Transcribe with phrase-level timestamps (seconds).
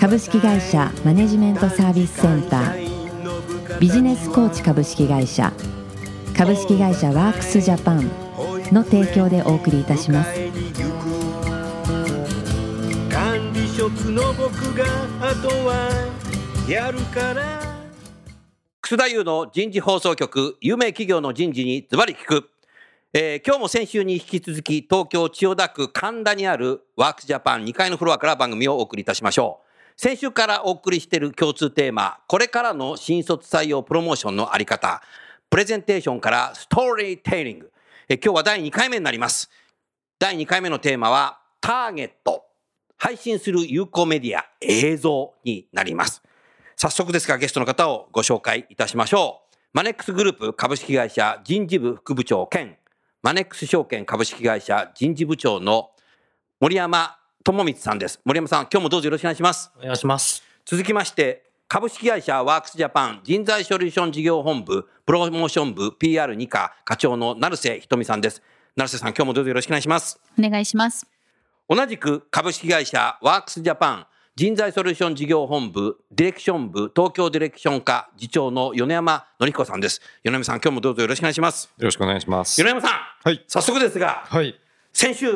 [0.00, 3.78] 株式会社マネジメントサービスセンター。
[3.78, 5.52] ビジネスコーチ株式会社。
[6.34, 8.10] 株式会社ワークスジャパン
[8.72, 10.32] の提供でお送りいたします。
[13.10, 14.86] 管理職の僕が
[15.20, 15.90] あとは
[16.66, 17.60] やるから。
[18.80, 22.48] 楠田優の人事放送局有名企業の人事にズバリ聞く、
[23.12, 29.69] えー今日も先週に引き続き東京千代田区神田にあるワークスジャパン2階のフロアから番組をお送りいたしましょう
[30.02, 35.02] 先週からお送りしている共通テーマこれからの新卒採用プロモーションのあり方
[35.50, 37.70] プレゼンテーションからストーリーテイリング、
[38.08, 39.50] え今日は第2回目になります。
[40.18, 42.46] 第2回目のテーマはターゲット。
[42.96, 46.22] 配信する有効メディア映像になります。
[46.76, 49.56] 早速ですがゲストの方をご紹介いたしましょう。
[49.74, 52.78] マネックスグループ株式会社人事部副部長兼
[53.22, 55.90] マネックス証券株式会社人事部長の
[56.58, 58.20] 森山智光さんです。
[58.26, 59.72] 森山さん、今日もどうぞよろしくお願いします。
[59.78, 60.42] お願いします。
[60.66, 68.42] 続きまして、株式会社ワークスジャパン人材ソリューション事業本部プロモーション部 PR2 課課長の成瀬ひとみさんです。
[68.76, 70.20] 成瀬さん、今日もどうぞよろしくお願いします。
[70.38, 71.06] お願いします。
[71.66, 74.06] 同じく株式会社ワークスジャパン
[74.36, 80.02] 人材ソリューション事業本部ディレクション部東京ディレクション課次長の米山紀彦さんです。
[80.24, 81.72] 米山さん、今日もどうぞよろしくお願いします。
[81.78, 82.62] よろしくお願いします。
[82.62, 82.90] 米山さん、
[83.24, 83.42] はい。
[83.48, 84.60] 早速ですが、はい。
[84.92, 85.26] 先週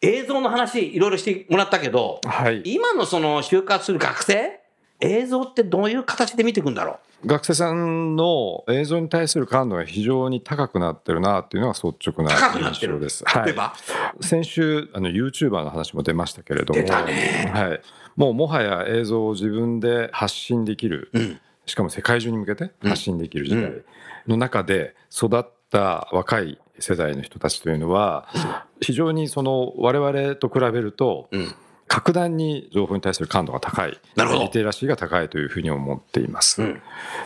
[0.00, 2.62] 映像の話いろいろしてもらったけど、はい。
[2.64, 4.60] 今のその就活する学生
[5.00, 12.32] 映像ってどういう形で見ていくんだろ学生さんの映像に対する感度が非常に高くなってるなっていうのが率直な
[12.70, 13.24] 印象です。
[13.44, 13.74] 例えば、は
[14.20, 17.80] い、先週あの YouTuber の話も出ましたけれども、はい。
[18.16, 21.40] もうもはや映像を自分で発信できる、うん。
[21.66, 23.84] しかも世界中に向けて発信できる時代うん。
[24.28, 28.28] の中で育った若い世代の人たちというのは
[28.80, 31.54] 非常にその我々と比べるとうん。
[31.90, 36.60] 格段に情報に対する感度が高いリテラシーが高いというふうに思っています。
[36.60, 36.82] うん。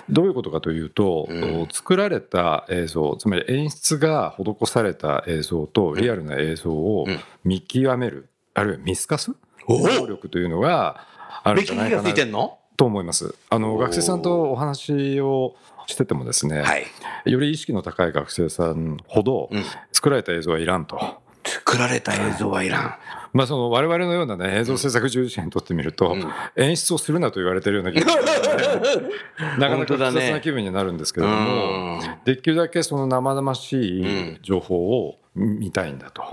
[0.08, 1.68] どういうことかというと、うん。
[1.72, 7.18] 作られた映像つまり演出が施された映像とリアルな映像をうん。
[7.42, 9.32] 見極めるあるいは見透かす
[9.66, 11.08] お能力というのが
[11.42, 12.08] あるん目利きがつじゃないかな。
[12.10, 12.58] いてんの？
[12.77, 13.34] と思います。
[13.50, 15.55] あの学生さんとお話を
[15.87, 16.87] しててもですね、はい。
[17.31, 21.22] より意識の高い学生さんほどうん作られた映像はいらんと。
[21.44, 22.94] 作られた映像はいらん。
[23.33, 26.25] まあ、その我々のような、ね、映像制作従事者にとってみると、うん
[26.56, 28.22] 演出をするなと言われてるような気がして
[29.59, 36.25] なかなか複雑な気分になるんですけれども、できるだけその生々しい情報を見たいんだと。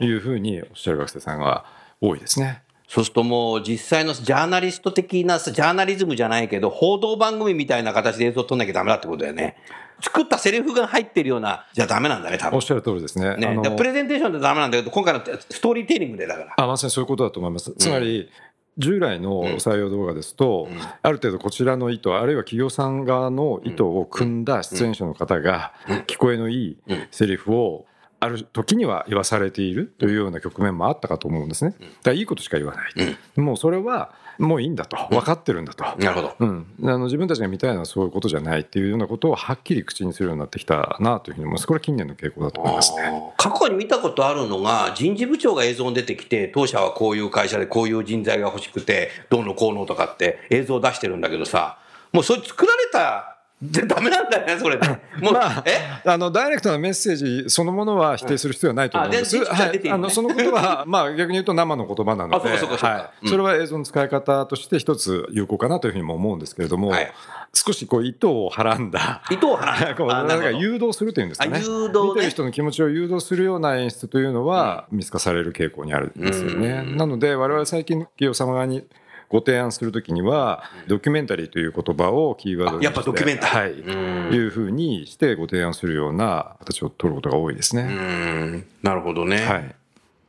[0.00, 1.66] いうふうにおっしゃる学生さんが
[2.00, 2.62] 多いですね。
[2.88, 9.56] そうするともう実際のジャーナリスト的なジャーナリズムじゃないけど報道番組みたいな形で映像を撮んなきゃダメだってことだよね。
[10.00, 12.62] 作ったセリフが入ってるようなじゃダメなんだね多分おっ。
[12.62, 13.36] しゃる通りですね。
[13.36, 16.54] ね、プレゼンテーションでダメなんだけど今回のストーリーテイリングでだから。
[16.56, 17.72] あまさにそういうことだと思います。
[17.72, 18.30] つまり、
[18.78, 25.72] 従来の採用動画ですと、うんある程度こちらの意図あるいは企業さん側の意図を組んだ出演者の方が
[26.06, 27.86] 聞こえのいいうんセリフを
[28.18, 31.72] ある時には言わされているというような局面もあったかと思うんですね。
[31.72, 33.40] だからいいことしか言わない。
[33.40, 35.84] もうそれはもういいんだと分かってるんだと。
[35.84, 36.36] なるほど。
[36.38, 41.66] うん、あの自分たちが見たいのはそういうことじゃないっていうようなことをはっきり口にするようになってきたなというふうに思います。
[41.66, 43.32] これは近年の傾向だと思いますね。
[43.36, 51.78] 過去に見たことあるのが人事部長が映像に出てきて当社はこういう会社でこういう人材が欲しくてどうのこうのとかって映像を出してるんだけどさ
[52.12, 55.78] もうそれ作られたでダメなんだよねそれでもう、まあえ？
[56.04, 59.44] あのダイレクトなメッセージそのものは否定する必要はないと思うんです。
[59.44, 59.90] はい。
[59.90, 63.24] あのそのことは まあ逆に言うと生の言葉なので、あそはい。
[63.24, 63.30] うん。
[63.30, 67.12] それは映像の使い方として一つ有効かなというふうにも思うんですけれども、はい。
[67.54, 69.22] 少しこう糸をはらんだ。
[69.30, 69.64] 糸を放
[69.96, 70.58] こうなんかあなるほど。
[70.58, 71.52] 誘導するというんですかね。
[71.54, 72.08] あ誘導ね。
[72.08, 76.84] 見てる人の気持ちを誘導するような演出というのは見透かされる傾向にあるんですよね。
[76.86, 78.84] うんなので我々最近企業様側に
[79.28, 83.86] ご提案するときにはドキュメンタリーという言葉をキーワードにしてやっぱドキュメンタリー。
[83.86, 84.34] はい、うん。
[84.34, 87.88] いうふうにしてご提案するような形を取ることが多いですうね。
[87.88, 88.66] ん。
[88.82, 89.74] なるほどね、はい。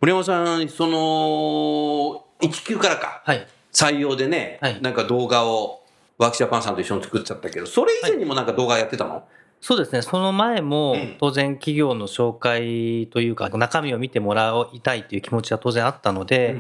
[0.01, 3.21] 森山さんその1級からか。
[3.25, 3.47] はい。
[3.71, 4.81] 採用でね、はい。
[4.81, 5.83] なんか動画を
[6.17, 9.23] ワークジャパンさんと一緒に作っちゃったけどそれ以前にもなんか動画やってたの、
[9.59, 10.01] そうですね。
[10.01, 16.57] その前もうん当然企業の紹介というか中身を見てもらいたいという気持ちは当然あったので、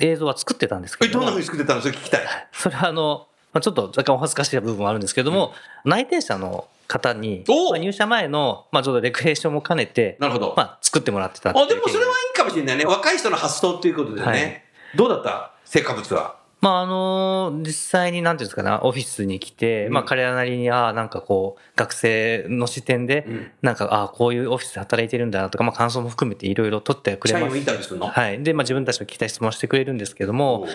[0.00, 1.80] 映像は作ってたんですけえどもどんなふうに作ってたの？
[1.80, 2.20] それ聞きたい
[2.52, 5.54] それはあのまあ、ちょっと若干お恥ずかしい部分もあるんですけども、
[5.84, 10.52] 内定者の方に、おまあ入社前の、まあ、ちょっとレクリエーションも兼ねて、なるほど。
[10.54, 12.84] まあ、作ってもらってたあ、でもそれはいいかもしれないね。
[12.84, 14.26] 若い人の発想ということでね。
[14.26, 14.62] はい
[14.96, 15.52] どうだった？
[15.64, 16.36] 成果物は。
[16.60, 19.92] まああの実際になんていうんですかねオフィスに来て、うん。
[19.92, 23.50] まあ彼らなりにああなんかこう学生の視点で、うん。
[23.62, 27.42] なんかああこういうオフィスで働いてるんだなとか、まあ、感想も含めていろいろ取ってくれます。
[27.42, 28.08] 社員をインタビューするの？
[28.08, 28.42] はい。
[28.42, 30.66] で、まあ、自分たちの聞きたい質問をしてくれるんですけども、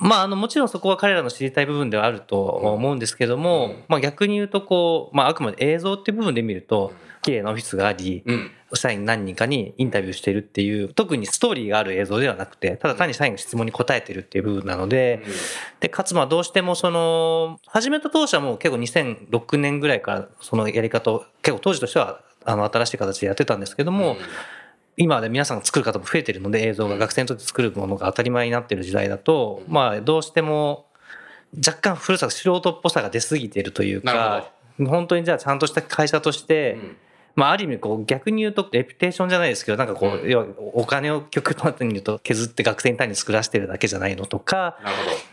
[0.00, 3.84] まあ、あのもちろんそこは彼らの知りたい部分ではあると思うんですけども、うん。
[3.88, 6.92] まあ、逆に言うとこう、まあ、あくまで映像っていう部分で見ると
[7.22, 8.50] 綺麗なオフィスがあり、うん。
[8.74, 15.22] 社員何人かにインタビューしてるっていう特にストーリーがある映像ではなくてただ単に社員が質問に答えてるっていう部分なので
[15.80, 24.16] でかつまあどうしてもその始めた当初はもう結構2006年ぐらいからそのやり方を結構当時としてはあの新しい形でやってたんですけども、
[24.96, 30.86] 今はね皆さんが作る方も増えてるので映像が学生にとって作るものが当たり前になってる時代だとまあどうしても
[31.56, 36.96] 若干古さ素人っぽさが出過ぎてるというなか本当にじゃあちゃんとした会社として、うん
[37.38, 40.28] まあ、ある意味こう逆に言うとレピュテーションじゃないですけどなんかこう、うん。
[40.28, 44.76] 要はお金を極端に言うと削って学生に単に作らせてるだけじゃないのとか。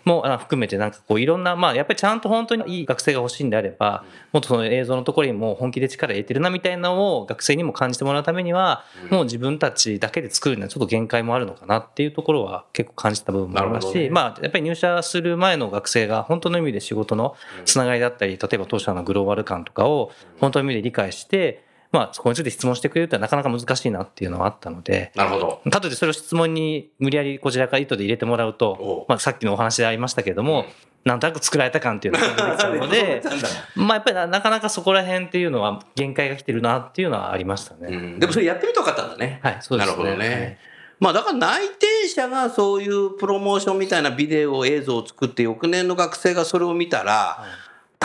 [0.06, 17.36] も含めてなんかこういろんなまあやっぱりちゃんと本当にいい学生が欲しいんであればもっとその映像のところにも本気で力入れてるなみたいなのを学生にも感じてもらうためにはもう自分たちだけで作るにはちょっと限界もあるのかなっていうところは結構感じた部分もありますし、まあやっぱり入社する前の学生が本当の意味で仕事の
[17.66, 25.62] つながりだったり例えば当社のグローバル感とかを本当の意味で理解してまあそこについて質問してくれるってのはなかなか難しいなっていうのはあったのでなるほど。
[25.70, 30.66] かといってそれを質問に無理やりこちらから意図で入れてもらうと、まあ、さっきのお話でありましたけれども、
[31.06, 33.22] なんとなく作られた感っていうのが出てきちゃうので
[33.76, 37.88] まあやっぱりななかなかそこら辺っていうのは限界が来てるなっていうのはありましたね。
[37.90, 39.40] うんでもそれやってみたかったんだね。
[39.44, 39.96] はい、そうですね。
[39.98, 40.58] なるほどね
[41.00, 47.44] まあだから内定者がそういうプロモーションみたいなビデオ映像を作って翌年の学生がそれを見たら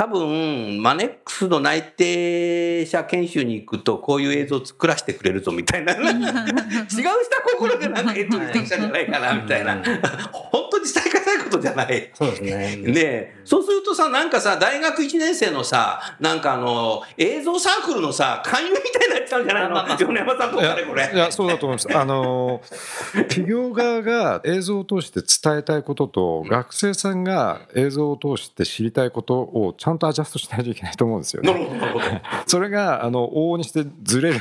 [0.01, 6.09] 多分マネックスの内定者研修に行くとこういう映像を作らせてくれるぞみたいな 違う
[6.89, 7.05] 下
[7.59, 12.11] 心でなんか映像にしてきたんじゃないかなみたいなうん本当に伝え難いことじゃない。
[12.15, 12.77] そうですね。
[12.77, 19.71] ねえそうするとさなんかさ大学1年生のさなんかあの映像サークルのさ勧誘みたいになっちゃうんじゃないの？
[19.71, 21.11] まあまあ米山さんとかねこれ。
[21.13, 21.89] いやそうだと思います。
[21.97, 22.63] あの
[23.29, 31.53] 企業側が映像を通して伝えたいことと、学生さんが映像を通して知りたいことをちゃんとアジャストしないといけないと思うんですよね。
[31.53, 32.05] なるほどなるほど。
[32.47, 34.41] それがあの往々にしてずれる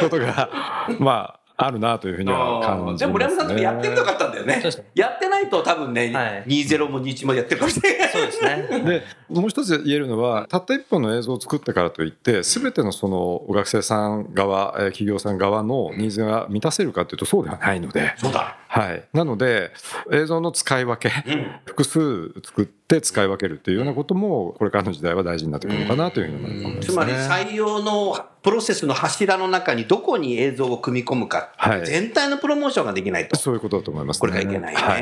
[0.00, 0.50] ことが
[0.98, 2.98] まああるなというふうには感じます、ね。
[2.98, 4.84] でも村山さんとかやってみたかったんだよねそうですね。
[4.94, 8.08] やってないと多分ね、はい20も21もやってるかもしれない。
[8.10, 9.04] そうですね。
[9.28, 18.56] でもう一つ言えるのはたった一本の映像を作ったからといって全てのその学生さん側えー企業さん側のニーズが満たせるかというとそうではないので、そうだ。
[18.70, 19.72] はい、なので
[20.12, 21.52] 映像の使い分けうん。
[21.64, 26.92] 複数作って使い分けるっていうようなこともこれからの時代は大事になってくるのかなというふうに思いますね。
[26.92, 33.36] つまり採用のプロセスの柱の中にどこに映像を組み込むか、はい全体のプロモーションができないと。
[33.36, 34.20] そういうことだと思います、ね。
[34.20, 34.80] これがいけないね。
[34.80, 34.98] は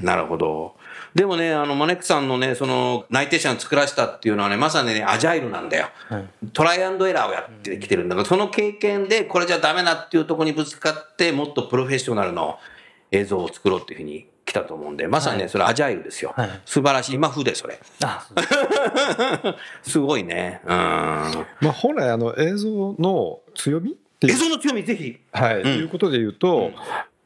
[0.00, 0.76] いなるほど。
[1.14, 5.88] でもね、あの、マネックさんのね、その、内定者を作らせたっていうのはね、まさにね、アジャイルなんだよ。
[6.08, 12.58] はいトライアンドエラーをやってきてるんだから、その経験で、これじゃダメだっていうところにぶつかって、もっとプロフェッショナルの
[13.10, 16.32] 映像を作ろうっていうふうに来たと思うんで、まさにね、はいそれアジャイルですよ。
[16.36, 17.14] はい素晴らしい。
[17.14, 17.78] 今風で、それ。
[18.02, 20.60] あ、そうです すごいね。
[20.64, 20.70] うん。
[20.70, 23.92] まあ、本来あの映像の強み？
[23.92, 25.18] っていう映像の強み、ぜひ。
[25.32, 26.72] はい、んということで言うと、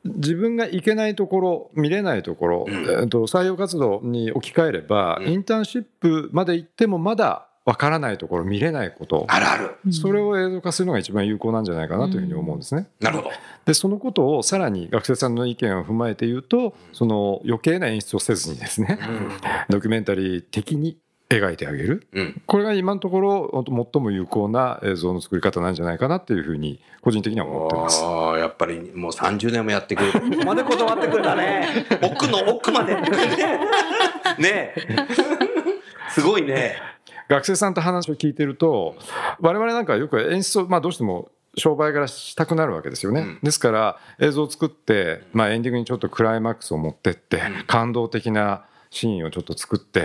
[0.05, 9.93] 自分が行けないところ見れないところ、うんえー、と採用活動に置き換えれば、うんインターンシップまで行ってもまだわからないところ見れないことあるある。
[9.93, 12.89] それを映像化するのが一番有効なんじゃないかなというふうに思うんですね。
[13.01, 13.31] なるほど。
[13.65, 18.99] でそのことをさらに学生さんの意見を踏まえて言うとその余計な演出をせずにですね
[19.71, 20.99] ドキュメンタリー的に
[21.31, 22.43] 描いてあげるうん。
[22.47, 28.03] これが今のところ最も有効な映像の作り方なんじゃないかなっていうふうに個人的には思ってます。
[28.05, 30.21] ああ、やっぱりもう30年もやってくれる。
[30.21, 31.87] ここまで断ってくれたね。
[32.03, 32.95] 奥の奥まで。
[34.39, 34.77] ねえ。
[36.11, 36.77] すごいね。
[37.29, 38.97] 学生さんと話を聞いてると
[39.41, 43.39] 我々なんかよく演出を、まあ、どうしても商売柄したくなるわけですよね、うん。
[43.43, 47.65] ですから映像を作って、まあ、エンディングにちょっとクライマックスを持ってって、うん。
[47.67, 50.05] 感動的なシーンをちょっと作って、ん。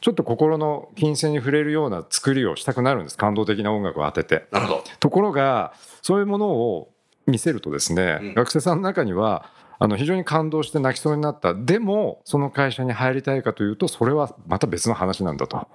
[0.00, 3.18] ちょっと心の金銭に触れるような作りをしたくなるんです。
[3.18, 4.46] 感動的な音楽を当てて。
[4.52, 4.84] なるほど。
[5.00, 6.90] ところがそういうものを
[7.26, 8.34] 見せるとですね、うん。
[8.34, 11.54] 学生さんの中にはあの非常に感動して泣きそうになった。
[11.54, 15.66] でもその会社に入りたいかというとそれはまた別の話なんだと。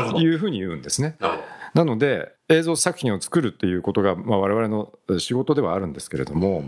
[0.00, 1.16] いうふうに言うんですね。
[1.20, 1.44] なるほど。
[1.74, 6.64] なので映像作品を作るっていうことが、まあ、我々の仕事ではあるんですけれども、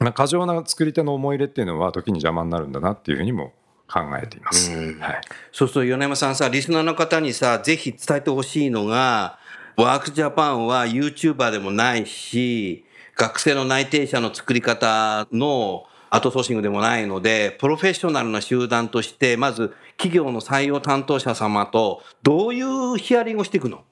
[0.00, 3.52] まあ、過剰な作り手の思い入れっていうのは時に邪魔になるんだなっていうふうにも
[3.88, 4.72] 考えています。
[4.72, 5.20] うんはい
[5.52, 9.38] そうすると米山さんさ、リスナーの方にさ、ぜひ伝えてほしいのが、
[9.76, 12.84] ワークジャパンは YouTuber でもないし、
[13.16, 23.82] 学生の内定者の作り方のアウトソーシングでもないので、プロフェッショナルな集団として、まず企業の採用担当者様とどういうヒアリングをしていくの？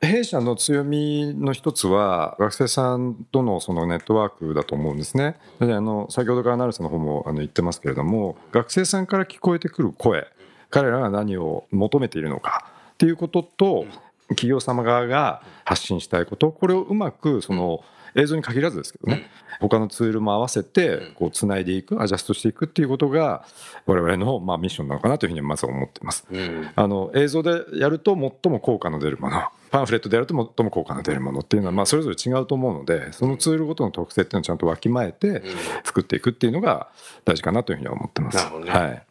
[0.00, 5.36] 弊社の強みの一つは学生さんとのそのネットワークだと思うんですね。
[5.60, 10.26] あの先ほどから成瀬の方もあの言ってますけれども学生さんから聞こえてくる声
[10.70, 13.86] 彼らが何を求めているのかっていうことと
[14.30, 23.44] 企業様側が発信したいことこれをうまくその映像に限らずですけどね他のツールも合わせてこうつないでいくアジャストしていくっていうことが
[23.86, 26.26] 我々のまあミッションなのかなというふうにまずは思っています。
[26.30, 26.70] うん。
[26.74, 35.42] あの映像でやると最も効果の出るものパンフレットでやると最も効果の出るものっていうのはまあそれぞれ違うと思うのでそのツールごとの特性っていうのをちゃんとわきまえて
[35.84, 36.88] 作っていくっていうのが
[37.24, 38.36] 大事かなというふうには思ってます。
[38.36, 39.02] なるほどねはい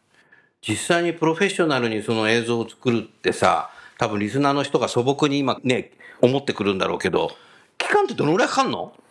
[0.62, 5.90] 実際にプロフェッショナルにその映像を作るってさ、多分リスナーの人が素朴に今ね、
[6.20, 7.32] 思ってくるんだろうけど、
[7.82, 8.78] 期間ってどのぐらいかかんの？
[8.78, 9.01] あの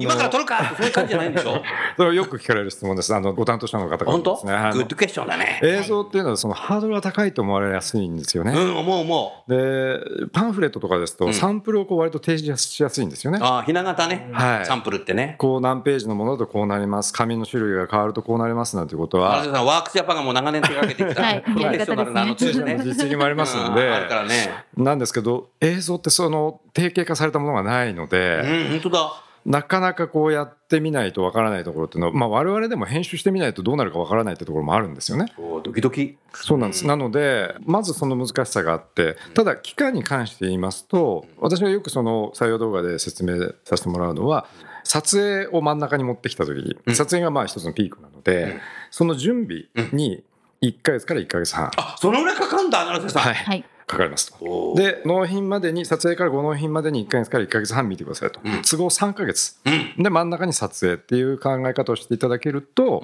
[0.00, 1.62] 今から撮るかそういう感じじゃないんでしょ？
[1.96, 4.22] それはよく聞かれる質問ですあのご担当者の方からね
[4.54, 5.60] あのグッドクエスチョンだね。
[5.62, 8.52] 映像っていうのはそのハードルが高いと思われやすいんですよね。
[8.52, 9.50] うん、思う思う。
[9.50, 10.00] で
[10.32, 13.38] パンフレットとかですとサンプルをこう割と提示しやすいんですよね。
[13.42, 15.36] ああ、ひな形ね、はいサンプルってね。
[15.38, 22.80] こう何ページのものだとこうなります紙の種類が変わるとこうなりますなんてことはワークスジャパンがもう長年手掛けてきた、 はいプロフェッショナルなあのツールね。
[22.82, 24.64] 実績もありますのうんで、あるからね。
[24.76, 29.12] なんですけど映像ってその定型化されたものがないのうで、ん、本当だ。
[29.46, 35.32] なかなかこうやってみないとわからないところっていうのは、まあ、我々でも編集してみないとどうなるかわからないってところもあるんですよね。
[35.36, 36.16] おドキドキ。
[36.32, 44.46] そうなんです、なのでまずその難しさがあってただ期間に関して言いますと私がよくその採用動画で説明させてもらうのは
[44.82, 48.60] 撮影を真ん中に持ってきた時に撮影がまあ一つのピークなので、
[48.90, 50.24] その準備に
[50.62, 53.22] 1ヶ月から1ヶ月半、あ、そのぐらいかかんだ、荒瀬さん。
[53.22, 53.34] はい。
[53.34, 53.64] はい。
[53.86, 54.74] かかりますと。
[54.76, 58.62] で納品までに撮影からご納品までに1ヶ月から1ヶ月半見てくださいと、うん。
[58.62, 59.56] 都合3ヶ月。
[59.64, 60.02] うん。
[60.02, 63.02] で真ん中に撮影っていう考え方をしていただけると、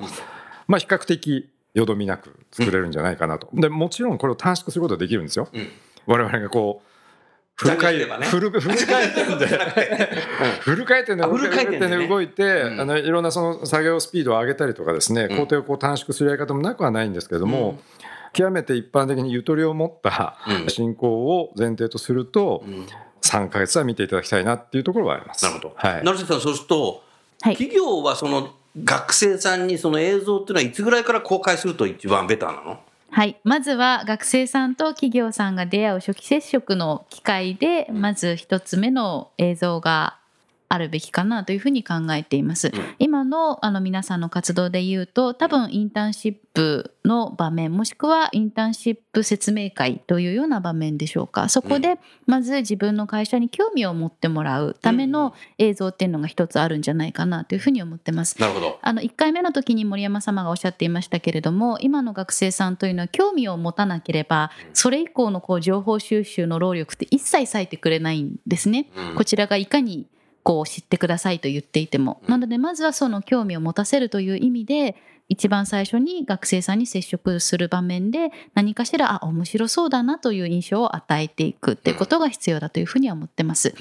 [0.67, 5.69] まあ比較的よどみなく作れるんじゃないかなと、でもちろんこれを短縮することはできるんですよ、うん。
[6.07, 6.91] 我々がこう
[7.61, 8.61] フル回ジャンルすればね。
[8.61, 9.47] フルフル回転で。
[10.61, 11.99] フル回転であフル回転でね。
[11.99, 12.81] で動いて、うん。
[12.81, 17.79] あのいろんなその作業スピードを上げたりとかですね、工程をこう短縮するやり方もなくはないんですけれども、
[18.33, 22.87] 極めて一般的にゆとりを持ったうん進行を前提とすると、ん
[23.23, 25.45] 3ヶ月は見ていただきたいなっていうところはあります。
[25.45, 25.73] なるほど。
[25.77, 27.03] はい、成瀬さん、そうすると、
[27.43, 28.51] はい企業はその
[28.85, 32.81] 学生さんにその映像っていうのはいつぐらいから公開すると一番ベターなの？
[33.11, 33.41] はい。
[33.43, 40.19] まずは学生さんと企業さんが出会う初期接触の機会で、まず一つ目の映像が
[40.73, 42.71] あるべきかなというふうに考えています。
[43.01, 51.49] 今のあの皆さんの活動で言うと、多分インターンシップの場面、もしくはインターンシップ説明会というような場面でしょうか。
[51.49, 58.41] そこでまず自分の会社に興味を持ってもらうための映像っていうのが一つあるんじゃないかなというふうに思ってます。
[58.41, 58.79] なるほど。
[58.81, 68.87] あの1回目の時に森山様がおっしゃっていましたけれども今の学生さんというのは興味を持たなければそれ以降のこう情報収集の労力って一切割いてくれないんですね。
[68.97, 70.07] うんこちらがいかに
[70.43, 72.21] こう知ってくださいと言っていても。
[72.27, 74.97] なのでまずはその興味を持たせるという意味で
[75.29, 83.75] 一番最初に学生さんに接触する場面で何かしらあ面白そうだなという印象を与えていくっていうことが必要だというふうには思ってます。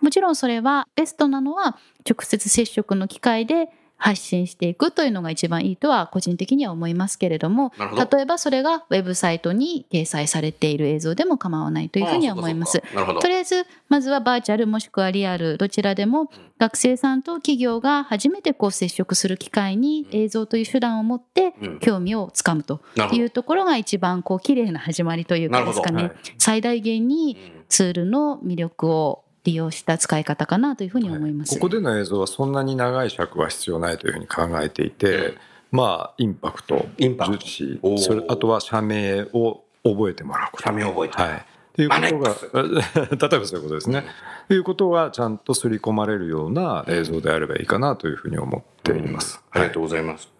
[0.00, 1.76] もちろんそれはベストなのは
[2.08, 12.82] 直接接触の機会で発信していくというのが一番いいとは個人的には思いますけれども例えばそれがウェブサイトに掲載されている映像でも構わないというふうには思います。
[13.20, 13.28] と。
[13.28, 21.78] りあえずまずはバーチャルもしくはリアルどちらでも学生さんと企業が初めてこう接触する機会に映像という手段を持ってうん。
[21.78, 22.80] 興味をつかむと
[23.12, 26.10] いうところが一番こう綺麗な始まりというかですかね。
[26.38, 27.36] 最大限に
[27.68, 31.54] ツールの魅力を利用した使い方かなというふうに思います。
[31.54, 35.34] ここでの映像はそんなに長い尺は必要ないというふうに考えていて、
[35.70, 37.38] まあインパクトインパクト。
[37.38, 37.80] 重視。
[37.98, 40.64] それあとは社名を覚えてもらうこと。
[40.64, 41.16] 社名を覚えて。
[41.16, 41.32] はい。
[41.32, 42.62] っていうことが
[43.28, 44.06] 例えばそういうことですね、
[44.48, 50.35] ということがちゃんと刷り込まれるような映像であればいいかなというふうに思っています、ありがとうございます。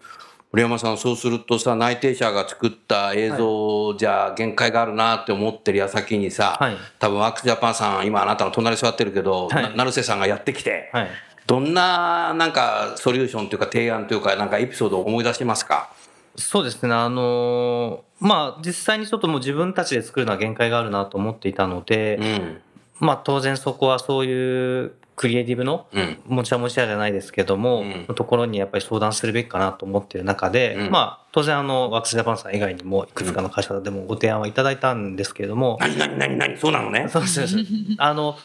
[0.51, 11.07] 堀山さん、そうするとさ、内定者が作った映像じゃ限界があるなって思ってる矢先にさ、はい多分ワークスジャパンさん、今あなたの隣座ってるけど、はいな成瀬さんがやってきて、はい。
[11.45, 15.91] どんななんかソリューションというか提案というか、なんかエピソードを思い出しますか？
[16.35, 16.93] そうですね。
[16.93, 22.61] あのーまあ、実際にちょっともう自分たちで作るのは限界があるなと思っていたので、うん。
[22.99, 26.21] まあ、当然そこはそういうクリエイティブのうん。
[26.27, 27.83] もちゃもちゃじゃないですけども、
[28.15, 37.07] ところにやっぱり相談するべきかなと思っている中で、うんまあ当然あのワークスジャパンさん以外にもいくつかの会社でもご提案はいただいたんですけれども、何何何何そうなのね。
[37.09, 37.45] そうです
[37.97, 38.37] あの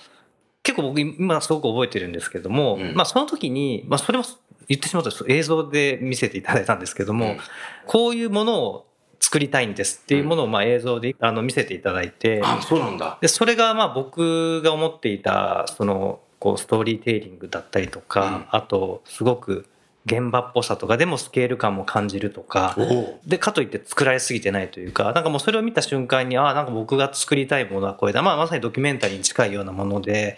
[0.62, 4.24] 結構僕今すごく覚えてるんですけども、うんまあその時に、まあそれも
[4.68, 7.38] 言ってしまうと映像で見せていただいたんですけども、うん
[7.86, 8.86] こういうものを
[9.20, 13.18] 作りたいんですっていうものをまあ映像であの見せていただいて、あ、そうなんだ。
[13.20, 19.64] でそれがまあ僕が思っていたそのこうストーリーテイリングだったりとか、あとすごく
[20.06, 22.76] 現場っぽさとかでもスケール感も感じるとか。
[23.24, 30.36] でかといって作られすぎてないというかなんかもうそれを見た瞬間にああなんか僕が作りたいものはこれだ、まあ、まさにドキュメンタリーに近いようなもので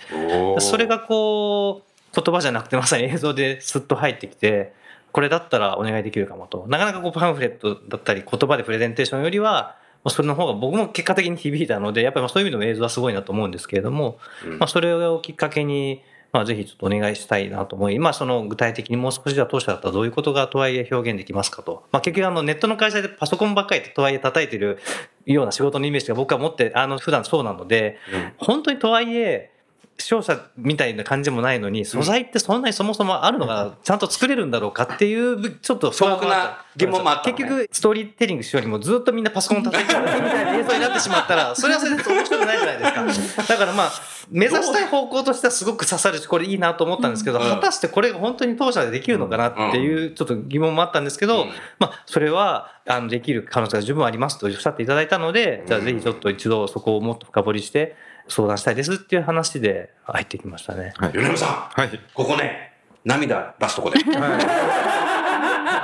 [0.59, 4.75] それがこう言葉じゃなくてまさに映像ですっと入ってきて
[5.11, 6.67] これだったらお願いできるかもと。
[6.69, 16.03] なかなかこうパンフレットだったり言葉でプレゼンテーションよりはまあそれの方が僕も結果的に響いたのでやっぱりまあそういう意味でも映像はすごいなと思うんですけれども、うんまあ、それをきっかけに
[16.35, 21.85] まあぜひちょっとお願いしたいなと思い、まあその具体的にもう少しじゃあ当社だったらどういうことがとはいえ表現できますかと。
[21.93, 24.81] まあ結局あのネットの会社でパソコンばっかりとはいえ叩いてる
[25.27, 27.99] ような仕事のイメージが僕は持って、あの普段そうなので、
[28.37, 29.53] 本当にとはいえ、
[29.99, 37.31] 商社みたいな感じもないのに、素材ってそんなにそもそもあるのがちゃんと作れるんだろうかっていう、ちょっと素朴な疑問もあった。
[37.31, 43.43] のね結局、ストーリーテリングしようにもずっとみんなパソコン叩いてるみたいな映像になってしまったら、それはそれで面白くないじゃないですか。
[43.43, 43.93] だからまあ、
[44.31, 47.49] 目指したい方向としてはすごく刺さるし、これいいなと思ったんですけど、うん。
[47.49, 51.49] 果たしてこれが本当に当社でできるのかなっていう、ちょっと疑問もあったんですけど、うん。
[51.79, 57.97] まあ、それは、あの、できる可能性が十分ありますとおっしゃっていただいたので、じゃあぜひちょっと一度そこをもっと深掘りして
[58.29, 60.93] 相談したいですっていう話で入ってきましたね。
[60.97, 61.49] はい、米山さん、
[61.81, 62.73] はいここね、
[63.05, 63.99] 涙出すとこで。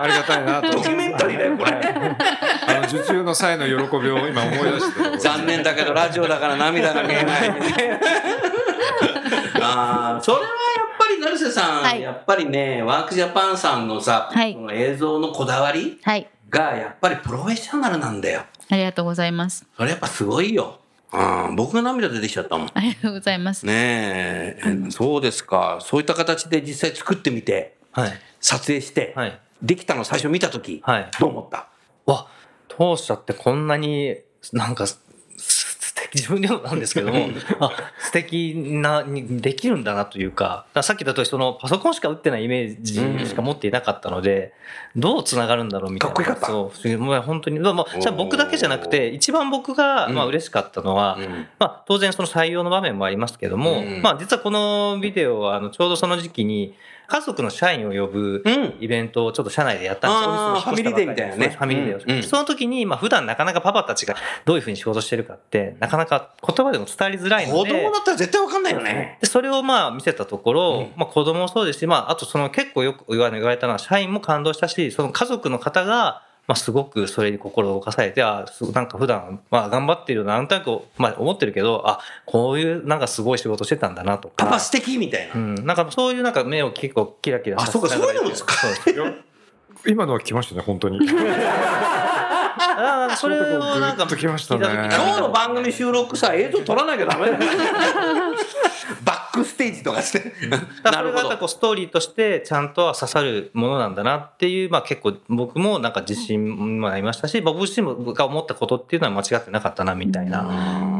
[0.03, 1.73] ありがたいなとドキュメンタリーだよ、これ。
[1.73, 7.51] あの受注の際の喜びを今思い出してる残念だけど、ラジオだから涙が見えない。
[9.61, 10.51] ああ、それはやっ
[10.99, 16.27] ぱり成瀬さん、はいやっぱりね、ワークジャパンさんのさ、はいその映像のこだわりはい。
[16.49, 18.43] がやっぱりプロフェッショナルなんだよ。
[18.71, 19.67] ありがとうございます。
[19.77, 20.80] それやっぱすごいよ。
[21.13, 22.71] うん、僕が涙出てきちゃったもん。
[22.73, 23.67] ありがとうございます。
[23.67, 25.79] ねえ、そうですか。
[25.81, 28.13] そういった形で実際作ってみて、はい。
[28.41, 29.41] 撮影して、はい。
[29.61, 31.11] できたの最初見たとき、はい。
[31.19, 31.69] どう思った？
[32.07, 32.29] わ、
[32.69, 34.19] 当社ってこんなに
[34.53, 34.87] なんか、
[36.15, 37.29] 自分でもなんですけども、
[37.61, 42.95] あ、素敵な、にできるんだなというか、だからさっき言った通り、そのパソコンしか打ってないイメージ
[43.29, 44.53] しか持っていなかったので、
[44.97, 46.15] どう繋がるんだろうみたいな。
[46.15, 46.47] かっこよかった。
[46.47, 51.47] そう、もう本当に、まあもう、じゃあ僕だけじゃなくて、一番僕が、まあ嬉しかったのは、うん。
[51.59, 54.03] まあ、当然その採用の場面もありますけども、うん。
[54.03, 56.75] まあ実はこのビデオはあのちょうどその時期に
[57.11, 58.75] 家族の社員を呼ぶうん。
[58.79, 60.31] イベントをちょっと社内でやったんです。
[60.31, 61.49] あーオファミリーデーみたいなね。
[61.49, 62.23] ファミリーデーをうんうん。
[62.23, 67.71] その時に、まあ普段なかなかパパたちがどういうふうに仕事してるかって、なかなか言葉でも伝わりづらいので。
[67.73, 69.19] 子供だったら絶対わかんないよね。
[69.21, 70.99] で、それをまあ見せたところ、うん。
[70.99, 84.47] まあ子供もそうですし、まああとその結構よく言わ言われたのは社員も感動したし、その家族の方が、まあすごくそれに心を動かされて、あすごなんか普段、まあ頑張ってるような、なんとなく、まあ思ってるけど、あ、こういうなんかすごい仕事してたんだなとか。
[84.47, 85.35] パパ素敵みたいな。
[85.35, 89.15] うん、なんかそういうなんか目を結構キラキラあそうかそういうのも使そう
[89.87, 90.99] 今のは来ましたね本当に
[92.61, 97.39] ああ、それをなんかグッときましたね聞いた時に今日の番組収録さ、映像撮らなきゃダメだよ。
[99.05, 100.33] バックステージとかして。
[100.83, 101.45] だなるほどからそれがやっぱこ。
[101.47, 110.43] うストーリーとしてちゃんとは刺さるものなんだなっていう、まあ結構僕もなんか自信もありましたし、僕自身もが思ったことっていうのは間違ってなかったなみたいな。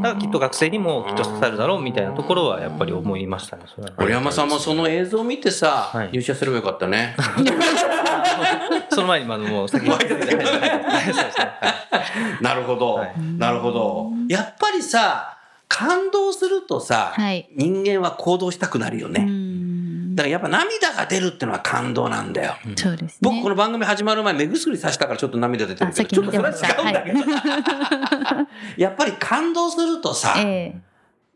[0.01, 3.63] だからきっと学生にもきっと刺さるだろうみたいなところはやっぱり思いましたね。
[3.97, 7.15] 森山さんもその映像を見てさ、はい入社すればよかったね。
[8.93, 9.89] その前にまあもう先に
[12.41, 14.11] なるほど、はいなるほど。
[14.27, 19.23] やっぱりさ、感動するとさ、はい人間は行動したくなるようね。
[19.23, 22.55] んだからやっぱ涙が出るってのは感動なんだよ。
[22.75, 23.17] そうですね。
[23.21, 26.49] 僕この番組始まる前目薬さしたからちょっと涙出てるけど、ちょっとそれは。
[26.49, 26.53] 違
[26.85, 27.19] うんだけど、
[28.77, 30.75] やっぱり感動するとさ、え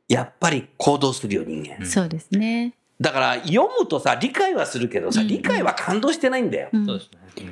[0.10, 1.86] やっぱり行動するよ人間え。
[1.86, 2.74] そうですね。
[3.00, 6.70] だから読むとさ理解はするけどさうん理解は感動してないんだよ。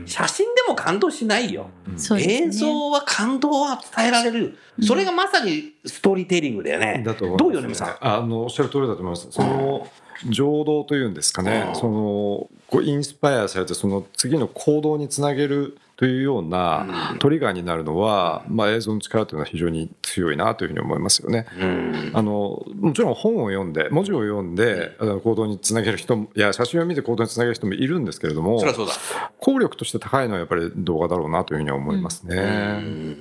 [0.05, 1.69] 写真でも感動しないよ。
[2.17, 4.57] 映像は感動は伝えられる。
[4.81, 7.03] それがまさにストーリーテイリングだよね。
[7.05, 7.97] だとどうよねみさん？
[7.99, 9.27] あのおっしゃる通りだと思います。
[9.29, 9.87] その
[10.29, 21.45] 情動というんですかね、うんそのこうインスパイアされてその次の行動につなげるというようなトリガーになるのは、まあ、映像の力というのは非常に強いなというふうに思いますよね。
[21.59, 28.93] うんあのもちろん本を読んで文字を読んで、行動につなげる人もいや写真を見て行動につなげる人もいるんですけれどもそりゃそうだ。
[29.39, 33.15] 効力として高いのはやっぱり動画だろうなというふうには思いますね。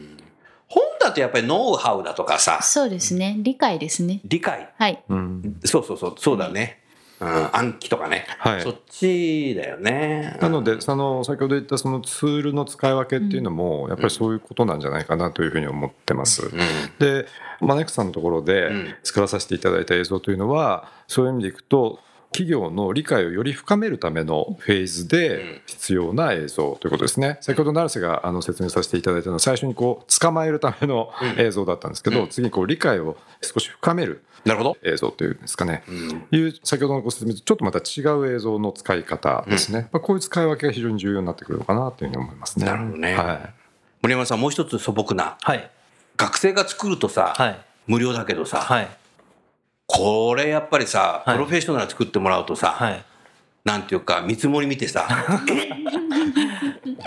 [0.66, 3.36] 本だとやっぱりノウハウだとかさそうですね。
[3.40, 4.20] 理解ですね。
[4.24, 4.72] 理解。
[4.78, 5.02] はい。
[5.08, 6.81] うんそうそうそうそうだね。
[7.22, 8.62] うん、暗記とかね、はい。
[8.62, 10.36] そっちだよね。
[10.40, 16.46] なのでその先ほど言ったそのツールの使い分けっていうのもやっぱりそういうことなんじゃないかなというふうに思ってます。
[16.46, 16.50] うん。
[16.98, 17.26] で
[17.60, 18.94] マネックさんのところでうん。
[19.02, 22.00] 作らさせていただいた映像というのはそういう意味でいくと
[22.32, 27.36] 企業の理解をより深めるためのフェーズで必要な映像ということですね。
[27.42, 34.76] 先ほど成瀬があの説明させていただいたのは最初にこう捕まえるための映像だったんですけど、次にこう理解を少し深めるなるほど。
[34.82, 42.66] 映像というんですかね、うんいう先ほどのご説明とちょっとまた違う映像の使い方ですね、まあ、こういう使い分けが非常に重要になってくるのかなというふうに思いますね。
[42.66, 43.62] なるほどねはい
[44.02, 45.36] 森山さん、もう一つ素朴な。
[45.40, 45.70] はい。
[46.16, 47.60] 学生が作るとさ、はい。
[47.86, 48.88] 無料だけどさ、はい。
[49.86, 53.04] これやっぱりさ、はいプロフェッショナル作ってもらうとさ、はい。
[53.64, 55.06] なんていうか、見積もり見てさ、
[55.48, 55.68] え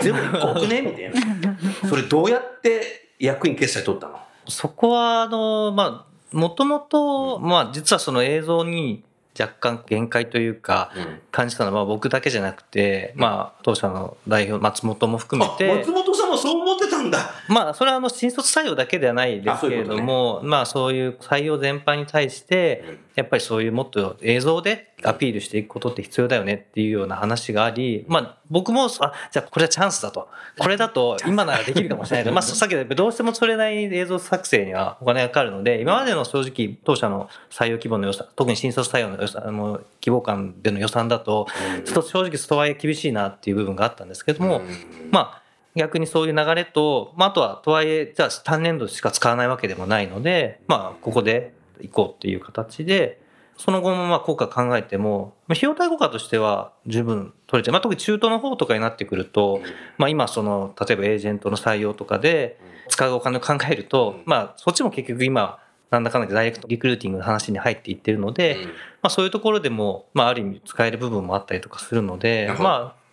[0.02, 1.58] 全部一個億ねみたいな。
[1.86, 4.18] それどうやって役員決済取ったの？
[4.48, 9.02] そこは、あの、まあ、もともと、まあ、実はその映像に
[9.38, 10.90] 若干限界というか、
[11.30, 17.18] 感じたのはまあ僕だけじゃなくて、まあ、当社の代表、松本も含めあて松、本さんもそう思ってたんだ。
[17.48, 30.28] まあ、それはあの、新卒採用だけではないですけれども、まあ、そういう採用全般に対して、やっぱりそういうもっと映像でアピールしていくことって必要だよねっていうような話があり、まあ、僕も、あ、じゃあこれはチャンスだと。
[30.58, 32.32] これだと今ならできるかもしれないと。
[32.32, 41.46] まあ、さっき言ったどうしてもそれなりに映像作成にはお金がかかるので、今までの正直、当社の採用規模の予算、特に新卒採用の予算、あの規模感での予算だと、
[41.84, 44.62] ちょっと正直とはいえ厳しいなっていう部分があったんですけども、
[45.10, 45.42] まあ、
[45.74, 53.20] 逆にそういう流れと、まあ、あとは、とはいえ、じゃあ単年度しか使わないわけでもないので、まあ、ここで行こうっていう形で、
[53.56, 59.60] その後もまあ効果考えても、まあ費用対効果としては十分取れて、まあ、特に中東の方とかになってくると、
[59.98, 65.58] まあ、今その、例えばエージェントの採用とかで使うお金を考えると、まあ、そっちも結局今、
[65.90, 68.58] なんだかんだでダイレクトリクルーティングの話に入っていってるので、
[69.02, 73.06] まあ、そういうところでも、まあ、ある意味使える部分もあったりとかするのでまあ、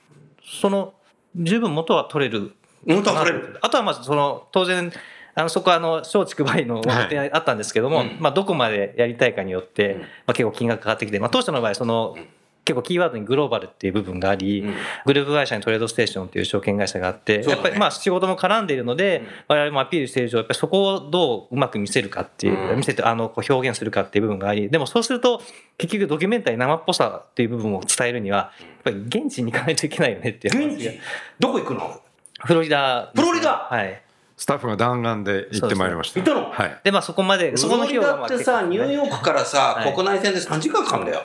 [0.43, 0.93] その、
[1.35, 2.53] 十分元は取れる。
[2.85, 3.59] 元は取れる。
[3.61, 4.91] あとはまあその当然
[5.35, 8.17] あのそこはあの松竹梅の表にあったんですけども、うん。
[8.19, 9.99] まあ、どこまでやりたいかによって、うん。
[10.01, 12.27] まあ、結構金額かかってきて、まあ、当社の場合その、うん。
[12.65, 14.73] 結構キーワードにグローバルっていう部分があり、うん。
[15.05, 17.45] グループ会社にトレードステーションっていう証券会社があって、ね。
[17.45, 22.77] やっぱりまあ仕事も絡んでいるので、我々もアピールしている以上、やっぱりそこをどううまく見せるかっていう、うん。
[22.77, 25.41] 見せて、あの、こう表現するかっていう部分があり、でもそうすると、
[25.77, 30.73] 結局ドキュメンタリー生っぽさっていう部分を伝えるには、やっぱり現地に行かないといけないよねっていう話が。
[30.75, 30.99] 現地？
[31.39, 31.99] どこ行くの？
[32.45, 33.11] フロリダ。
[33.13, 33.67] ね、フロリダ？
[33.69, 34.01] はい。
[34.43, 36.19] スタッフが弾丸で行ってまいりました。
[36.19, 36.51] 行ったの？
[36.51, 36.79] はい。
[36.83, 41.23] で、まあそこまで、そこの費用がまあフロリダってさ、ニューヨークからさ、はい国内線で3時間かかるんだよ。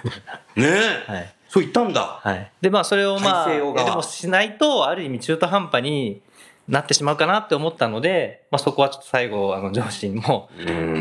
[0.56, 0.66] ね
[1.06, 1.12] え。
[1.12, 1.34] はい。
[1.50, 2.20] そう行ったんだ。
[2.22, 2.50] はい。
[2.62, 6.22] で、まあそれをまあ、でもしないと、ある意味中途半端に
[6.66, 10.48] なってしまうかなって思ったので、まあそこはちょっと最後、あの上司にも、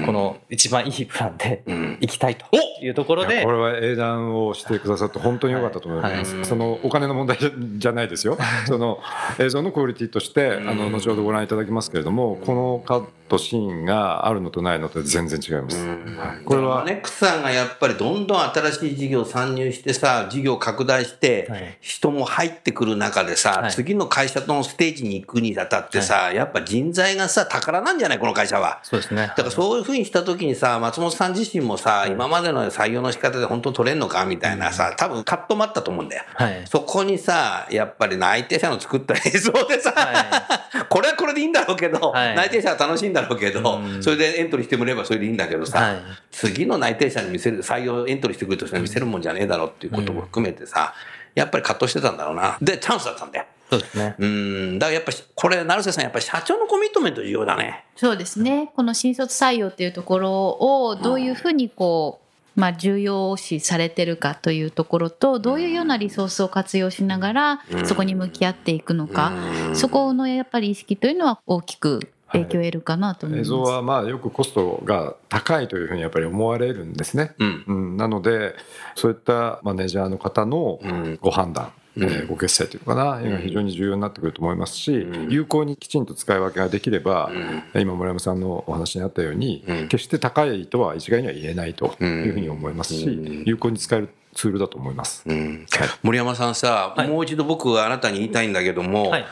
[0.08, 1.98] この一番いいプランでうん。
[2.02, 2.46] 行きたいと
[2.82, 3.36] いうところで。
[3.36, 6.46] いやこ、れは英断をしてくださって本当に良かったと思います、はい。
[6.46, 7.38] そのお金の問題
[7.78, 8.40] じゃないですよ。
[8.66, 9.00] その
[9.38, 15.94] 映像のクオリティとしてあの後ほどご覧いただきますけれどもこのカットシーンがあるのとないのと全然違います、は
[16.42, 16.44] い。
[16.46, 23.72] これはマネックスさんがやっぱりどんどん新しい事業参入してさ、事業拡大してはい、人も入ってくる中でさ、はい。
[23.72, 28.80] 次の会社とのステージに行くにあたってさ、やっぱ人材がさ、宝なんじゃないこの会社は。
[28.84, 29.28] そうですね。
[29.28, 36.24] だからそういうふうにしたときにさ、松本さん自身もさ、今までの採用の仕方で本当取れんのかみたいなさ、多分カットもあったと思うんだよ。
[36.36, 36.62] はい。
[36.66, 46.02] そこにさ、やっぱり内定者の作った 映像でさ、はこれはこれでいいんだろうけど、はい内定者は楽しいんだろうけど、うんそれでエントリーしてもらえばそれでいいんだけどさ、はい
[46.32, 50.94] 次の内定者に見せる、採用エントリーしてくるとしたら見せるもんじゃねえだろうっていうことも含めてさ、
[51.36, 52.58] やっぱり葛藤してたんだろうな。
[52.62, 53.46] で、チャンスだったんだよ。
[53.74, 54.16] そうですね。
[54.20, 57.86] うん、だからやっぱり、これ、成瀬さん、やっぱり社長のコミットメント重要だね。
[57.96, 58.72] そうですね。
[58.76, 62.20] この新卒採用っていうところをどういうふうにこ
[62.56, 69.32] う、まあ、重要視されてるかというところとどういうようなリソースを活用しながらそこに向き合っていくのか、
[69.74, 73.48] そこのやっぱり意識というのは大きく影響を得るかなと思います。
[73.48, 77.64] 映像はまあよくコストが高いというふうにやっぱり思われるんですね、うん。
[77.66, 78.54] うん、なので
[78.94, 85.30] そういったマネージャーの方のうんご判断、うんえーご決裁というのかな、が非常に重要になってくると思いますし、うん。
[85.30, 87.32] 有効にきちんと使い分けができれば、
[87.74, 87.82] うん。
[87.82, 89.88] 今森山さんのお話にあったように、うん。
[89.88, 93.44] 決して高いとは一概には言えないというふうに思いますし、うん。
[93.46, 95.24] 有効に使えるツールだと思います。
[95.28, 95.66] うん。
[96.02, 97.08] 森山さんさ、はい。
[97.08, 99.26] もう一度僕はあなたに言いたいんだけども、はい。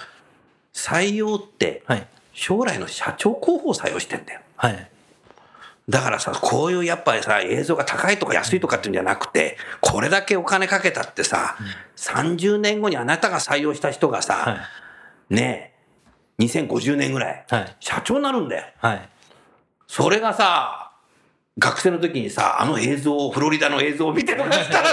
[0.74, 2.08] 採用ってはい。
[2.34, 4.42] 将来の社長候補を採用してんだよ。
[4.56, 4.91] はい。
[5.90, 11.58] だからさ、こういうやっぱりさ、映像が高いとか安いとかっていうんじゃなくて、これだけお金かけたってさ、
[11.98, 14.58] 30年後にあなたが採用した人がさ、は
[15.30, 15.34] い。
[15.34, 15.74] ね
[16.40, 17.76] え、2050年ぐらい、はい。
[17.80, 18.66] 社長になるんだよ。
[18.78, 19.10] はい。
[19.88, 20.92] それがさ、
[21.58, 24.88] 学生の時にさ、あの映像、フロリダの映像を見てとかしたら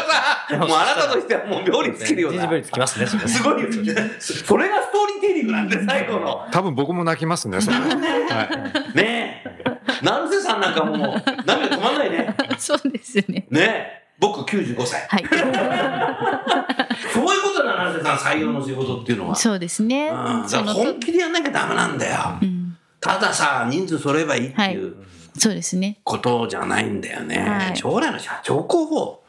[0.48, 2.42] さ、 もうあなたとしてはもう秒に尽きるような。
[2.42, 4.10] 病につきますね、それすごいよね。
[4.18, 6.48] それがストーリーテリングなんで、最後の。
[6.50, 9.77] 多分僕も泣きますねそれはいねえ。
[10.02, 12.34] 成瀬さんなんかもう、涙止まんないね。
[12.58, 13.46] そうですね。
[13.50, 13.98] ねえ。
[14.18, 15.06] 僕95歳。
[15.08, 15.24] はい。
[17.12, 19.36] そういうことだ、成瀬さん、採用の仕事っていうのは。
[19.36, 20.08] そうですね。
[20.08, 22.38] うん本気でやんなきゃダメなんだよ。
[22.42, 24.96] うん、たださ、人数揃えばいいっていう
[25.38, 25.98] そうですね。
[26.02, 27.38] ことじゃないんだよね。
[27.38, 29.22] はい将来の社長候補、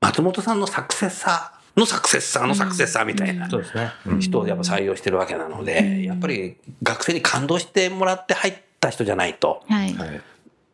[0.00, 3.92] 松本さんのサクセッサーのサクセッサーのサクセッサーみたいなそうですね。
[4.20, 9.62] 人をやっぱ採用してるわけなので、やっぱり学生に感動してもらって入った人じゃないと。
[9.68, 9.94] はい。
[9.94, 10.20] はい。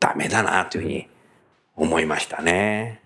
[0.00, 1.08] ダメだなというふうに
[1.76, 3.00] 思いましたね。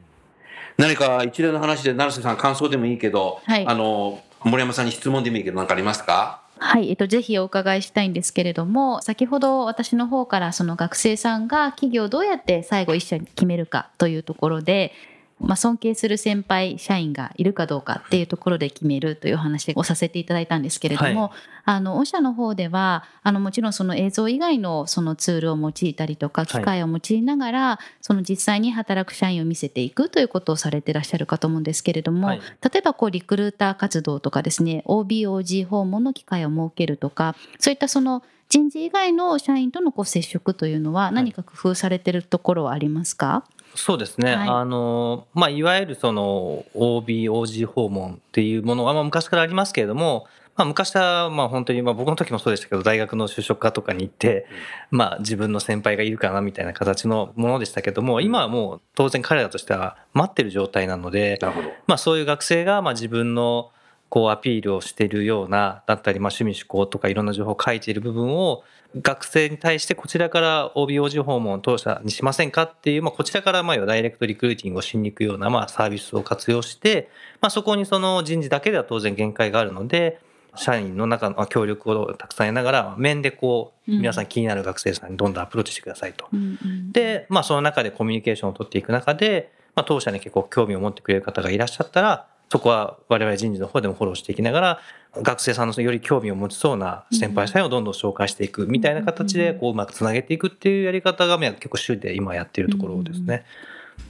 [0.76, 3.66] 何か一連の話で成瀬さん感想でもいいけど、はい。
[3.66, 6.42] あの森山さんに質問でもいいけど何かありますか？
[6.60, 14.92] はい、えっと、ぜひお伺いしたいんですけれども、先ほど私の方からその学生さんが企業をどうやって最後一社に決めるかというところで、
[15.40, 21.32] まあ、尊敬する先輩社員がいるかどうかっていうところで決めるというお話をさせていただいたんですけれども、は
[21.64, 32.40] あの御社の方ではあのもちろんその映像以外のそのツールを用いたりとか機械を用いながら、その実際に働く社員を見せていくということをされていらっしゃるかと思うんですけれども、はい。
[32.40, 44.34] 例えばこうリクルーター活動とかですね OBOG 訪問の機会を設けるとかそういったその人事以外の社員とのこう接触というのは何か工夫されてるところはありますか、そうですね。
[44.34, 50.26] はいあの、まあ、いわゆるその OB、OG 訪問っていうものは、まあ、昔からありますけれども、
[50.56, 54.46] まあ、昔は、まあ、本当に、まあ、僕の時もそうでしたけど、大学の就職課とかに行って、
[54.90, 61.38] まあ、自分の先輩がいるかなみたいな形のものでしたけども、今はもう当然彼らとしては待ってる状態なので。
[61.86, 63.70] まあ、そういう学生がまあ自分の
[64.08, 68.64] こうアピールをしているようなだったりまあ趣味思考とかいろんな情報を書いている部分を
[68.96, 80.20] 学生に対してこちらから OBOG 訪問を当社にしませんかっていう、まあ、こちらからまあダイレクトリクルーティングをしに行くようなまあサービスを活用して、まあ、そこにその人事だけでは当然限界があるので
[80.54, 86.26] 社員の中の協力をたくさん得ながら面でこううん皆さん気になる学生さんにどんどんアプローチしてくださいと。
[86.32, 94.80] うんうんで、まあ、その中でコミュニケーションを取っていく中で、まあ、当社に結構興味を持ってくれる方がいらっしゃったら、そこは我々人事の方でもフォローしていきながら、
[95.14, 103.44] 学生さんのより興味を持ちそうな先輩社員をどんどん紹介していくみたいな形で、こう、うまくつなげていくっていうやり方が、まあ結構週で今やっているところですね。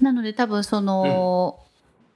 [0.01, 1.59] なので多分その、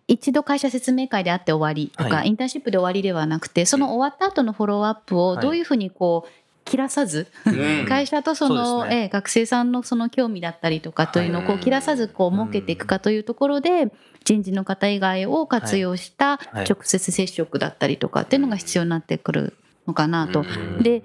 [0.09, 2.29] 一度会社説明会であって終わりとか、はい。
[2.29, 6.42] インターンシップで終わりではなくてその終わった後のフォローアップをどういうふうにこう
[6.73, 7.51] 切らさず、う
[7.83, 7.87] ん。
[7.87, 9.03] 会社とそのね。
[9.03, 11.61] ええ学生さんのその興味だったりとかというのをこはい。
[11.61, 13.93] う切らさずこう設けていくかというところで
[14.25, 16.65] 人事の方以外を活用したはい。
[16.65, 19.55] 直接接触だったりとかっていうのが必要になってくる
[19.87, 20.41] のかなと。
[20.41, 20.83] うん。
[20.83, 21.03] で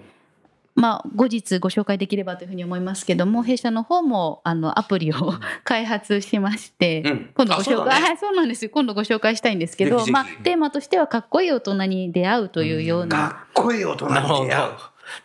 [0.73, 7.29] まあ、後日ご紹介できればというふうに思いますけども弊社の方もあのアプリを開発しまして、うん。
[7.33, 8.71] 今度ご紹介、はいそうなんですよ。
[8.71, 14.13] 今度ご紹介したいんですけどまあ、テーマとしてはかっこいい大人に出会うというような、かっこいい大人に
[14.47, 14.71] 出会う。。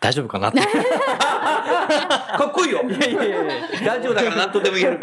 [0.01, 0.61] 大丈夫かなって。
[2.37, 2.81] かっこいいよ。
[3.85, 4.99] ラジオだから何とでも言える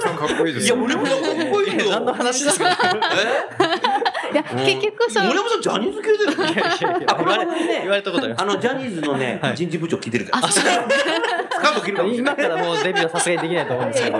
[0.00, 1.90] さんかっこいいですいや、よ森山さんかっこいいよ。
[1.90, 2.76] 何の話ですか？
[4.32, 4.34] え？
[4.34, 7.06] いや結局その森山さんジャニーズ系だよね。
[7.16, 10.48] 言われの前ね言われたことあのジャニーズのね、人事部長聞いてるから。
[12.14, 14.18] 今からもうデビューはさすがにできないと思うんですけど。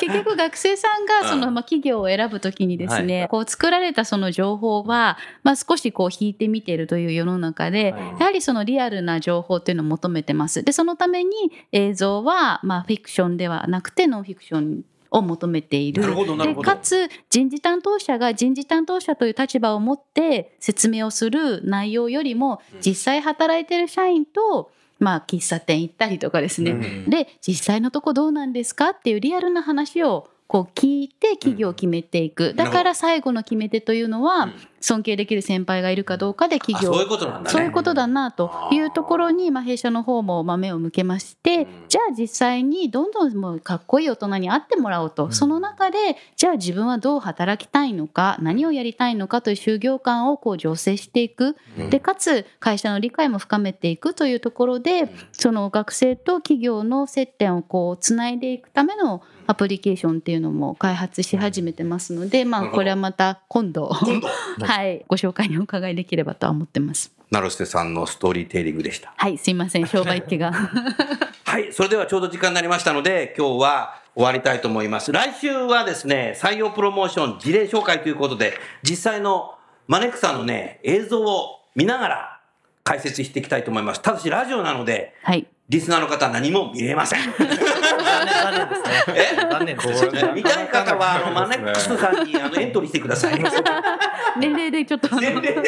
[0.00, 10.62] 結局学生さんがその、うんまあ、企業を選ぶときにですね、こう作られたその情報は、まあ、少しこう引いてみているという世の中で、はいやはりそのリアルな情報っていうのを求めてます。
[10.62, 11.30] でそのために
[11.72, 16.02] 映像はまあフィクションではなくてノンフィクションを求めている。
[16.02, 37.50] でかつ人事担当者が人事担当者という立場を持って説明をする内容よりも実際働いてる社員とまあ喫茶店行ったりとかですね、うんで実際のとこどうなんですかっていうリアルな話をこう聞いて企業を決めていく、だから最後の決め手というのは尊敬できる先輩がいるかどうかであ企業そういうことなんだね。
[37.50, 45.98] そういうことだなというところに、まあ、弊社の方もまあ目を向けまして、じゃあ実際にどんどんもうかっこいい大人に会ってもらおうと、その中で
[46.36, 51.56] じゃあ自分はどう働きたいのか何をやりたいのかという就業感をこう醸成していく、
[51.90, 63.88] でかつ会社の理解も深めていくというところでその学生と企業の接点をこうつないでいくためのアプリケーションっていうのも開発し始めてますので、まあ、これはまた今度
[64.60, 67.12] はい、ご紹介にお伺いできればとは思ってます。
[67.30, 69.12] 成瀬さんのストーリーテイリングでした。
[69.16, 70.52] はい、すいません、商売っ気が。
[71.44, 75.12] はい、それではちょうど時間になりましたので、今日は終わりたいと思います。
[75.12, 79.54] 来週はですね、採用プロモーション事例紹介ということで、実際の
[79.88, 82.40] マネックさんのね、映像を見ながら
[82.84, 84.02] 解説していきたいと思います。
[84.02, 85.46] ただしラジオなので、はい。
[85.68, 87.20] リスナーの方は何も見れません。
[87.32, 89.48] 残念ですね。
[89.50, 90.32] 残念ですね。
[90.34, 93.42] 見たい方は、あの、マネックスさんに、あの、エントリーしてください。
[94.38, 95.54] 年齢でちょっと年齢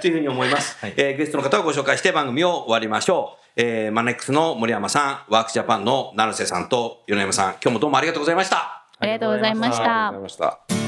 [0.00, 3.44] というふうに思います、はいえーゲストの方をご紹介して番組を終わりましょう。
[3.56, 8.82] えーマネックスの森山さん、ワークスジャパンの成瀬さんと米山さん、今日もどうもありがとうございました。
[9.00, 10.87] ありがとうございましありがとうごたざいました。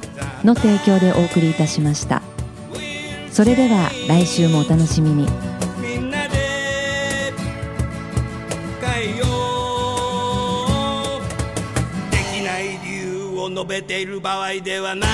[0.43, 2.21] の提供でお送りいたしました。
[3.31, 5.27] それでは来週もお楽しみに。
[5.79, 6.37] みんなで
[8.81, 9.25] 変えよ
[11.17, 11.21] う。
[12.11, 15.11] できない理由を述べている場合ではない。